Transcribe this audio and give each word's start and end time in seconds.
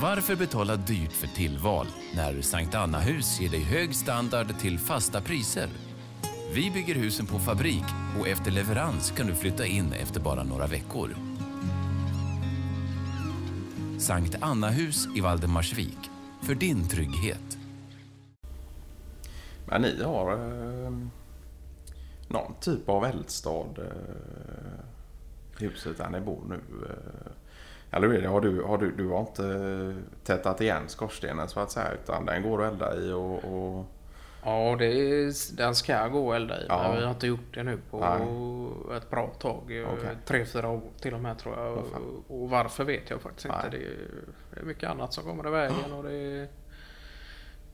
Varför 0.00 0.36
betala 0.36 0.76
dyrt 0.76 1.12
för 1.12 1.26
tillval 1.26 1.86
när 2.14 2.40
Sankt 2.40 2.74
Anna-hus 2.74 3.40
ger 3.40 3.50
dig 3.50 3.60
hög 3.60 3.94
standard 3.94 4.58
till 4.58 4.78
fasta 4.78 5.20
priser? 5.20 5.68
Vi 6.54 6.70
bygger 6.70 6.94
husen 6.94 7.26
på 7.26 7.38
fabrik 7.38 7.84
och 8.20 8.28
efter 8.28 8.50
leverans 8.50 9.10
kan 9.10 9.26
du 9.26 9.34
flytta 9.34 9.66
in 9.66 9.92
efter 9.92 10.20
bara 10.20 10.42
några 10.42 10.66
veckor. 10.66 11.10
Sankt 13.98 14.36
Anna-hus 14.40 15.08
i 15.16 15.20
Valdemarsvik. 15.20 15.98
För 16.42 16.54
din 16.54 16.88
trygghet. 16.88 17.58
Men 19.66 19.82
ni 19.82 20.02
har 20.02 20.32
eh, 20.32 20.90
någon 22.28 22.54
typ 22.60 22.88
av 22.88 23.04
eldstad 23.04 23.66
eh, 23.78 24.84
huset 25.58 25.98
där 25.98 26.10
ni 26.10 26.20
bor 26.20 26.42
nu. 26.48 26.60
Eh, 26.88 27.33
eller 27.90 28.08
hur 28.08 28.16
är 28.16 28.22
det? 28.22 28.28
Har 28.28 28.40
du, 28.40 28.62
har 28.62 28.78
du, 28.78 28.90
du 28.90 29.08
har 29.08 29.20
inte 29.20 29.94
tätat 30.24 30.60
igen 30.60 30.82
skorstenen 30.86 31.48
så 31.48 31.60
att 31.60 31.70
säga 31.70 31.92
utan 31.92 32.26
den 32.26 32.42
går 32.42 32.64
att 32.64 32.72
elda 32.72 32.96
i 32.96 33.12
och... 33.12 33.44
och... 33.44 33.86
Ja, 34.46 34.76
det 34.78 34.86
är, 34.86 35.56
den 35.56 35.74
ska 35.74 36.08
gå 36.08 36.32
att 36.32 36.36
elda 36.36 36.60
i. 36.60 36.66
Ja. 36.68 36.82
Men 36.82 36.98
vi 36.98 37.04
har 37.04 37.10
inte 37.10 37.26
gjort 37.26 37.54
det 37.54 37.62
nu 37.62 37.78
på 37.90 37.98
Nej. 37.98 38.96
ett 38.96 39.10
bra 39.10 39.26
tag. 39.26 39.62
Okej. 39.62 40.16
Tre, 40.26 40.44
fyra 40.44 40.68
år 40.68 40.80
till 41.00 41.14
och 41.14 41.20
med 41.20 41.38
tror 41.38 41.56
jag. 41.58 41.72
Och, 41.72 42.42
och 42.42 42.50
varför 42.50 42.84
vet 42.84 43.10
jag 43.10 43.20
faktiskt 43.20 43.48
Nej. 43.48 43.56
inte. 43.64 43.76
Det 43.76 43.84
är, 43.84 43.96
det 44.54 44.60
är 44.60 44.64
mycket 44.64 44.90
annat 44.90 45.12
som 45.12 45.24
kommer 45.24 45.48
i 45.48 45.50
vägen. 45.50 45.92
Och, 45.92 46.04
det 46.04 46.12
är, 46.12 46.48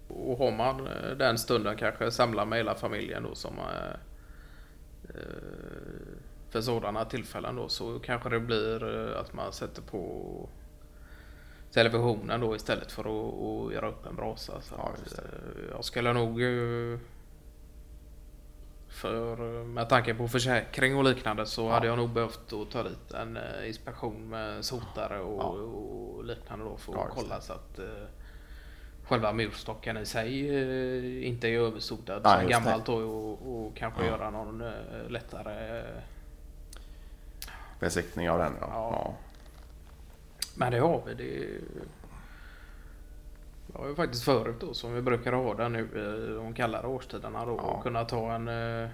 och 0.09 0.39
har 0.39 0.53
man 0.53 0.87
eh, 0.87 1.11
den 1.17 1.39
stunden 1.39 1.77
kanske 1.77 2.11
samlar 2.11 2.45
med 2.45 2.59
hela 2.59 2.75
familjen 2.75 3.23
då 3.23 3.35
som 3.35 3.59
eh, 3.59 3.95
eh, 5.09 6.21
för 6.51 6.61
sådana 6.61 7.05
tillfällen 7.05 7.57
då 7.57 7.69
så 7.69 7.99
kanske 7.99 8.29
det 8.29 8.41
blir 8.41 9.09
eh, 9.13 9.21
att 9.21 9.33
man 9.33 9.53
sätter 9.53 9.83
på 9.83 10.49
televisionen 11.73 12.41
då 12.41 12.57
istället 12.57 12.93
för 12.93 13.03
att, 13.03 13.35
att 13.69 13.75
göra 13.75 13.89
upp 13.89 14.07
en 14.07 14.17
brasa. 14.17 14.61
Så 14.61 14.75
Ja, 14.79 14.83
att, 15.07 15.19
eh, 15.19 15.25
jag 15.71 15.85
skulle 15.85 16.13
nog 16.13 16.43
eh, 16.43 16.99
för 18.89 19.37
med 19.65 19.89
tanke 19.89 20.15
på 20.15 20.29
försäkring 20.29 20.97
och 20.97 21.05
liknande 21.05 21.47
så 21.47 21.63
Ja. 21.63 21.73
hade 21.73 21.87
jag 21.87 21.99
nog 21.99 22.11
behövt 22.11 22.53
att 22.53 22.71
ta 22.71 22.83
dit 22.83 23.11
en 23.15 23.39
inspektion 23.67 24.29
med 24.29 24.65
sotare 24.65 25.21
och, 25.21 25.41
Ja. 25.43 25.45
och 25.47 26.25
liknande 26.25 26.65
då 26.65 26.77
för 26.77 26.93
att 26.93 26.99
Ja, 26.99 27.09
kolla 27.15 27.41
så 27.41 27.53
att 27.53 27.81
själva 29.05 29.33
murstocken 29.33 29.97
i 29.97 30.07
sig 30.07 31.25
inte 31.27 31.49
är 31.49 31.59
översodad 31.59 32.23
Nej, 32.25 32.41
som 32.41 32.49
gammalt 32.51 32.87
då 32.87 32.95
och, 32.95 33.67
och 33.67 33.77
kanske 33.77 34.01
Ja. 34.05 34.09
göra 34.11 34.31
någon 34.31 34.63
lättare 35.09 35.83
Besiktning 37.81 38.31
av 38.31 38.39
den 38.39 38.53
ja. 38.61 38.67
Ja. 38.73 38.91
ja. 38.93 39.15
Men 40.55 40.73
det 40.73 40.79
har 40.79 41.03
vi. 41.07 41.15
Det 41.15 41.61
det 43.73 43.79
har 43.79 43.87
vi 43.89 43.95
faktiskt 43.95 44.25
förut 44.25 44.57
då 44.61 44.75
som 44.75 44.95
vi 44.95 45.03
brukar 45.03 45.33
ha 45.33 45.55
där 45.55 45.69
nu 45.69 45.81
i 45.81 46.35
de 46.35 46.55
kallare 46.55 46.87
årstiderna 46.87 47.45
då. 47.45 47.57
Ja. 47.57 47.63
Och 47.63 47.83
kunna 47.83 48.05
ta 48.05 48.33
en 48.33 48.49
eh, 48.49 48.83
eh, 48.85 48.89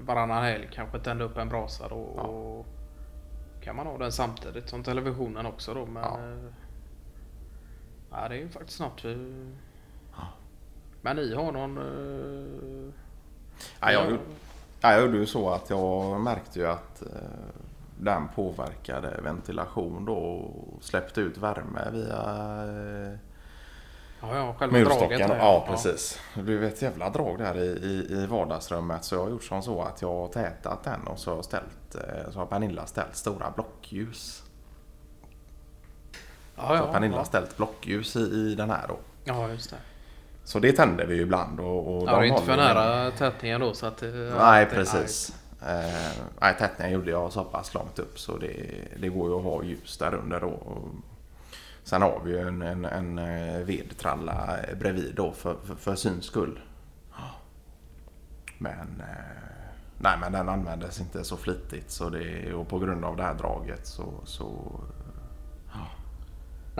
varannan 0.00 0.44
helg 0.44 0.68
kanske 0.72 0.98
tända 0.98 1.24
upp 1.24 1.36
en 1.38 1.48
brasa 1.48 1.88
då. 1.88 1.96
Och 1.96 2.66
kan 3.64 3.76
man 3.76 3.86
ha 3.86 3.98
den 3.98 4.12
samtidigt 4.12 4.68
som 4.68 4.82
televisionen 4.82 5.46
också 5.46 5.74
då. 5.74 5.86
Men 5.86 6.02
Ja. 6.02 6.18
eh, 8.22 8.28
det 8.28 8.34
är 8.34 8.38
ju 8.38 8.48
faktiskt 8.48 8.80
något 8.80 9.04
vi... 9.04 9.46
Ja. 10.16 10.22
Men 11.02 11.16
ni 11.16 11.34
har 11.34 11.52
någon... 11.52 11.78
Eh, 11.78 12.94
Ja, 13.80 13.92
jag, 13.92 14.12
ja, 14.80 14.92
jag 14.92 15.02
gjorde 15.02 15.18
ju 15.18 15.26
så 15.26 15.50
att 15.50 15.70
jag 15.70 16.20
märkte 16.20 16.58
ju 16.58 16.66
att 16.66 17.02
eh, 17.02 17.08
den 18.00 18.28
påverkade 18.28 19.20
ventilation 19.22 20.04
då 20.04 20.14
och 20.14 20.84
släppte 20.84 21.20
ut 21.20 21.38
värme 21.38 21.90
via 21.92 22.16
eh, 22.16 23.18
ja, 24.20 24.36
ja, 24.36 24.54
själva 24.58 24.78
murstocken. 24.78 25.08
draget. 25.18 25.36
Ja, 25.38 25.64
precis. 25.68 26.18
Det 26.34 26.42
blev 26.42 26.64
ett 26.64 26.82
jävla 26.82 27.10
drag 27.10 27.38
där 27.38 27.56
i, 27.58 27.66
i, 27.66 28.12
i 28.22 28.26
vardagsrummet 28.26 29.04
så 29.04 29.14
jag 29.14 29.22
har 29.22 29.30
gjort 29.30 29.44
som 29.44 29.62
så 29.62 29.82
att 29.82 30.02
jag 30.02 30.08
har 30.14 30.28
tätat 30.28 30.84
den 30.84 31.06
och 31.06 31.18
så 31.18 31.34
har, 31.36 31.42
ställt, 31.42 31.94
eh, 31.94 32.30
så 32.32 32.38
har 32.38 32.46
Pernilla 32.46 32.86
ställt 32.86 33.16
stora 33.16 33.50
blockljus. 33.50 34.42
Ja, 36.56 36.68
Så 36.68 36.74
ja, 36.74 36.78
har 36.86 36.92
Pernilla 36.92 37.16
ja. 37.16 37.24
ställt 37.24 37.56
blockljus 37.56 38.16
i, 38.16 38.20
i 38.20 38.54
den 38.54 38.70
här 38.70 38.88
då. 38.88 38.96
ja, 39.24 39.48
just 39.48 39.70
det. 39.70 39.76
Så 40.44 40.58
det 40.58 40.72
tänder 40.72 41.06
vi 41.06 41.14
ju 41.14 41.22
ibland. 41.22 41.60
Och, 41.60 41.96
och 41.96 42.08
Ja, 42.08 42.12
det 42.18 42.18
är 42.18 42.24
inte 42.24 42.42
för 42.42 42.56
nära 42.56 43.10
tätningen 43.10 43.60
då 43.60 43.74
så 43.74 43.86
att... 43.86 43.96
det- 43.98 44.34
Nej, 44.38 44.62
att 44.62 44.70
det- 44.70 44.76
precis. 44.76 45.34
Eh, 45.62 46.22
nej, 46.40 46.54
tätningen 46.58 46.92
gjorde 46.92 47.10
jag 47.10 47.32
så 47.32 47.44
pass 47.44 47.74
långt 47.74 47.98
upp 47.98 48.18
så 48.18 48.38
det, 48.38 48.84
det 49.00 49.08
går 49.08 49.28
ju 49.28 49.36
att 49.36 49.44
ha 49.44 49.62
ljus 49.62 49.98
där 49.98 50.14
under 50.14 50.40
då. 50.40 50.48
Och 50.48 50.88
sen 51.82 52.02
har 52.02 52.20
vi 52.24 52.30
ju 52.30 52.38
en, 52.38 52.62
en, 52.62 52.84
en 52.84 53.18
eh, 53.18 53.64
vedtralla 53.64 54.58
bredvid 54.80 55.14
då 55.14 55.32
för, 55.32 55.56
för, 55.64 55.74
för 55.74 55.94
syns 55.94 56.24
skull. 56.24 56.60
Men, 58.58 59.00
eh, 59.00 59.52
nej, 59.98 60.18
men 60.20 60.32
den 60.32 60.48
användes 60.48 61.00
inte 61.00 61.24
så 61.24 61.36
flitigt 61.36 61.90
så 61.90 62.08
det, 62.08 62.54
och 62.54 62.68
på 62.68 62.78
grund 62.78 63.04
av 63.04 63.16
det 63.16 63.22
här 63.22 63.34
draget 63.34 63.86
så, 63.86 64.12
så 64.24 64.80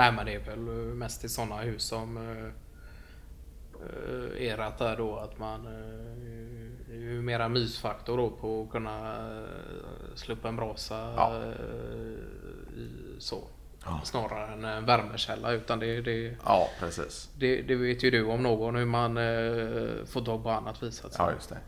Nej 0.00 0.12
men 0.12 0.26
det 0.26 0.34
är 0.34 0.41
väl 0.41 0.58
mest 0.94 1.24
i 1.24 1.28
sådana 1.28 1.56
hus 1.56 1.82
som 1.82 2.16
eh, 2.16 2.47
eh, 3.86 4.42
erat 4.42 4.78
där 4.78 4.97
då 4.97 5.16
att 5.16 5.38
man 5.38 5.66
eh, 5.66 6.40
det 6.91 6.97
är 6.97 7.01
ju 7.01 7.23
mera 7.23 7.49
mysfaktor 7.49 8.17
då 8.17 8.31
på 8.31 8.62
att 8.62 8.73
kunna 8.73 9.19
uh, 9.31 9.45
slå 10.15 10.34
upp 10.34 10.45
en 10.45 10.56
brasa 10.56 11.12
Ja. 11.17 11.37
eh, 11.37 12.78
i, 12.78 13.17
så. 13.19 13.43
Ja. 13.84 14.01
Snarare 14.05 14.53
än 14.53 14.65
en 14.65 14.84
värmekälla 14.84 15.53
utan 15.53 15.78
det, 15.78 16.01
det, 16.01 16.37
ja 16.45 16.69
precis. 16.81 17.28
det, 17.39 17.62
det 17.62 17.75
vet 17.75 18.03
ju 18.03 18.11
du 18.11 18.25
om 18.25 18.43
någon 18.43 18.77
hur 18.77 18.84
man 18.84 19.17
uh, 19.17 20.05
får 20.05 20.21
tag 20.21 20.43
på 20.43 20.51
annat 20.51 20.83
vis. 20.83 21.05
Alltså. 21.05 21.23
Ja, 21.23 21.33
just 21.33 21.49
det. 21.49 21.59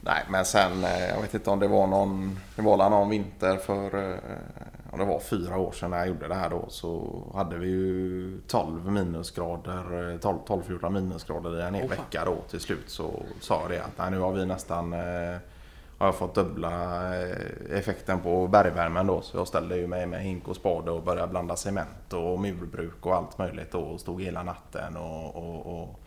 Nej, 0.00 0.24
men 0.28 0.44
sen, 0.44 0.84
eh, 0.84 1.08
jag 1.08 1.20
vet 1.20 1.34
inte 1.34 1.50
om 1.50 1.58
det 1.58 1.68
var 1.68 1.86
någon, 1.86 2.38
det 2.56 2.62
var 2.62 2.90
någon 2.90 3.10
vinter 3.10 3.56
för, 3.56 4.12
eh, 4.12 4.18
om 4.92 4.98
det 4.98 5.04
var 5.04 5.20
fyra 5.20 5.58
år 5.58 5.72
sedan 5.72 5.90
när 5.90 5.98
jag 5.98 6.08
gjorde 6.08 6.28
det 6.28 6.34
här 6.34 6.50
då, 6.50 6.64
så 6.68 7.22
hade 7.34 7.56
vi 7.58 7.68
ju 7.68 8.40
12 8.46 8.92
minusgrader, 8.92 10.12
eh, 10.12 10.18
12 10.18 10.38
12-14 10.46 10.90
minusgrader 10.90 11.60
i 11.60 11.62
en 11.62 11.74
hel 11.74 11.88
fan. 11.88 11.96
vecka 11.96 12.24
då. 12.24 12.36
Till 12.50 12.60
slut 12.60 12.90
så 12.90 13.22
sa 13.40 13.60
jag 13.60 13.70
det 13.70 13.84
att 13.84 13.98
nej, 13.98 14.10
nu 14.10 14.18
har 14.18 14.32
vi 14.32 14.46
nästan, 14.46 14.92
eh, 14.92 15.38
har 15.98 16.06
jag 16.06 16.14
fått 16.14 16.34
dubbla 16.34 17.04
eh, 17.18 17.36
effekten 17.70 18.20
på 18.20 18.48
bergvärmen 18.48 19.06
då. 19.06 19.20
Så 19.20 19.36
jag 19.36 19.48
ställde 19.48 19.76
ju 19.76 19.86
mig 19.86 20.06
med 20.06 20.22
hink 20.22 20.48
och 20.48 20.56
spade 20.56 20.90
och 20.90 21.02
började 21.02 21.28
blanda 21.28 21.56
cement 21.56 22.12
och 22.12 22.40
murbruk 22.40 23.06
och 23.06 23.14
allt 23.14 23.38
möjligt 23.38 23.72
då. 23.72 23.80
Och 23.80 24.00
stod 24.00 24.22
hela 24.22 24.42
natten 24.42 24.96
och, 24.96 25.36
och, 25.36 25.82
och 25.82 26.00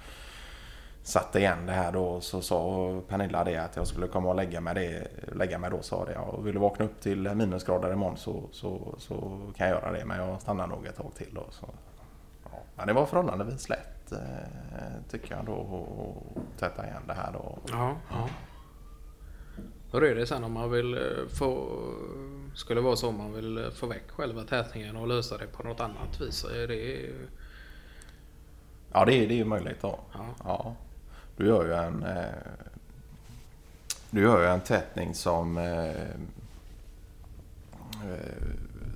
satte 1.03 1.39
igen 1.39 1.65
det 1.65 1.71
här 1.71 1.91
då 1.91 2.21
så 2.21 2.41
sa 2.41 3.01
Pernilla 3.07 3.43
det 3.43 3.57
att 3.57 3.75
jag 3.75 3.87
skulle 3.87 4.07
komma 4.07 4.29
och 4.29 4.35
lägga 4.35 4.61
mig, 4.61 4.73
det, 4.73 5.07
lägga 5.35 5.59
mig 5.59 5.69
då 5.69 5.81
sa 5.81 6.05
det. 6.05 6.13
Jag 6.13 6.41
vill 6.43 6.53
du 6.53 6.59
vakna 6.59 6.85
upp 6.85 7.01
till 7.01 7.35
minusgrader 7.35 7.93
imorgon 7.93 8.17
så, 8.17 8.43
så, 8.51 8.95
så 8.97 9.15
kan 9.55 9.67
jag 9.67 9.75
göra 9.75 9.91
det 9.91 10.05
men 10.05 10.17
jag 10.17 10.41
stannar 10.41 10.67
nog 10.67 10.85
ett 10.85 10.95
tag 10.95 11.11
till 11.15 11.33
då. 11.33 11.45
Så, 11.49 11.69
ja. 12.75 12.85
Det 12.85 12.93
var 12.93 13.05
förhållandevis 13.05 13.69
lätt 13.69 14.11
eh, 14.11 14.19
tycker 15.09 15.35
jag 15.35 15.45
då 15.45 15.61
att 16.35 16.59
täta 16.59 16.85
igen 16.87 17.01
det 17.07 17.13
här 17.13 17.31
då. 17.33 17.57
Ja, 17.71 17.95
ja. 18.09 18.29
Hur 19.91 20.03
är 20.03 20.15
det 20.15 20.27
sen 20.27 20.43
om 20.43 20.53
man 20.53 20.71
vill 20.71 20.93
eh, 20.93 21.27
få... 21.39 21.79
Skulle 22.55 22.81
vara 22.81 22.95
så 22.95 23.09
om 23.09 23.17
man 23.17 23.33
vill 23.33 23.57
eh, 23.57 23.69
få 23.69 23.87
väck 23.87 24.11
själva 24.11 24.43
tätningen 24.43 24.95
och 24.95 25.07
lösa 25.07 25.37
det 25.37 25.47
på 25.47 25.63
något 25.63 25.79
annat 25.79 26.21
vis 26.21 26.35
så 26.35 26.47
är 26.47 26.67
det... 26.67 27.09
Ja 28.93 29.05
det 29.05 29.13
är, 29.13 29.27
det 29.27 29.33
är 29.33 29.37
ju 29.37 29.45
möjligt 29.45 29.81
då. 29.81 29.99
Ja. 30.13 30.25
Ja. 30.43 30.75
Du 31.37 31.47
gör 31.47 31.65
ju 31.65 31.73
en 31.73 32.03
eh, 32.03 32.33
gör 34.21 34.41
ju 34.41 34.47
en 34.47 34.61
tätning 34.61 35.15
som 35.15 35.57
eh, 35.57 36.09
eh, 38.03 38.95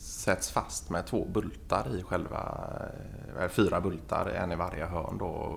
sätts 0.00 0.50
fast 0.50 0.90
med 0.90 1.06
två 1.06 1.24
bultar 1.24 1.96
i 1.96 2.02
själva 2.02 2.68
eh, 3.40 3.48
fyra 3.48 3.80
bultar, 3.80 4.26
en 4.26 4.52
i 4.52 4.56
varje 4.56 4.86
hörn 4.86 5.18
då 5.18 5.54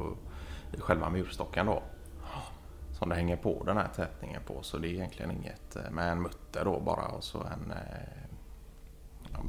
i 0.73 0.79
själva 0.79 1.09
murstocken 1.09 1.65
då. 1.65 1.83
Som 2.99 3.09
det 3.09 3.15
hänger 3.15 3.37
på 3.37 3.63
den 3.65 3.77
här 3.77 3.87
tätningen 3.95 4.41
på 4.47 4.63
så 4.63 4.77
det 4.77 4.87
är 4.87 4.91
egentligen 4.91 5.31
inget 5.31 5.77
med 5.91 6.11
en 6.11 6.21
mutter 6.21 6.65
då 6.65 6.79
bara 6.79 7.05
och 7.07 7.23
så 7.23 7.39
en 7.43 7.73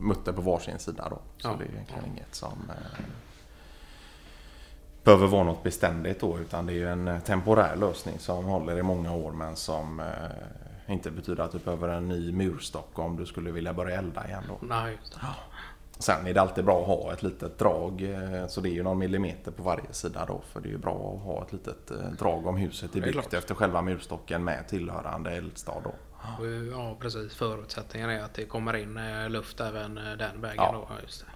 mutter 0.00 0.32
på 0.32 0.43
varsin 0.43 0.78
sida 0.78 1.08
då. 1.11 1.19
Så 1.38 1.49
Ja. 1.49 1.55
det 1.58 1.64
är 1.64 1.69
egentligen 1.69 2.05
inget 2.06 2.34
som 2.34 2.72
behöver 5.04 5.26
vara 5.26 5.44
något 5.44 5.62
beständigt 5.62 6.20
då 6.20 6.38
utan 6.38 6.66
det 6.66 6.72
är 6.72 6.75
ju 6.76 6.88
en 6.88 7.08
eh, 7.08 7.20
temporär 7.20 7.76
lösning 7.76 8.19
som 8.19 8.44
håller 8.44 8.78
i 8.78 8.82
många 8.82 9.12
år 9.12 9.32
men 9.32 9.56
som 9.56 10.00
eh, 10.00 10.06
inte 10.93 11.10
betyder 11.10 11.44
att 11.44 11.52
du 11.52 11.58
behöver 11.58 11.88
en 11.88 12.08
ny 12.08 12.32
murstock 12.32 12.99
om 12.99 13.16
du 13.16 13.26
skulle 13.26 13.50
vilja 13.50 13.72
börja 13.72 13.99
elda 13.99 14.26
igen 14.28 14.43
då. 14.49 14.58
Nej, 14.66 14.99
det. 15.14 15.26
Sen 15.99 16.26
är 16.26 16.34
det 16.34 16.40
alltid 16.40 16.64
bra 16.64 16.81
att 16.81 16.87
ha 16.87 17.12
ett 17.12 17.22
litet 17.22 17.58
drag 17.58 18.02
eh, 18.02 18.46
så 18.46 18.60
det 18.60 18.69
är 18.69 18.72
ju 18.72 18.82
någon 18.82 18.99
millimeter 18.99 19.50
på 19.50 19.62
varje 19.62 19.93
sida 19.93 20.25
då 20.28 20.40
för 20.52 20.60
det 20.60 20.69
är 20.69 20.70
ju 20.70 20.78
bra 20.78 21.14
att 21.16 21.25
ha 21.25 21.43
ett 21.46 21.52
litet 21.52 21.90
eh, 21.90 21.96
drag 22.19 22.46
om 22.46 22.56
huset 22.56 22.90
är 22.90 22.94
Det 22.94 22.99
är 23.00 23.12
byggt 23.12 23.12
klart. 23.31 23.34
efter 23.34 23.54
själva 23.54 23.82
murstocken 23.82 24.44
med 24.44 24.69
tillhörande 24.69 25.31
eldstad 25.31 25.81
då. 25.84 25.94
Ja, 26.72 26.96
precis. 27.00 27.34
Förutsättningen 27.34 28.10
är 28.10 28.22
att 28.22 28.34
det 28.34 28.44
kommer 28.44 28.76
in 28.76 28.99
luft 29.28 29.60
även 29.60 29.94
den 29.94 30.40
vägen 30.40 30.56
Ja. 30.56 30.72
då. 30.72 30.88
Just 31.02 31.20
det. 31.20 31.26